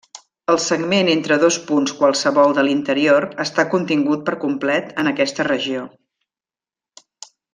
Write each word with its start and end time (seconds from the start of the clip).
El 0.51 0.57
segment 0.67 1.09
entre 1.15 1.35
dos 1.43 1.57
punts 1.67 1.93
qualssevol 1.99 2.55
de 2.59 2.63
l'interior 2.69 3.27
està 3.45 3.67
contingut 3.75 4.25
per 4.31 4.37
complet 4.47 4.89
en 5.03 5.11
aquesta 5.13 5.47
regió. 5.51 5.87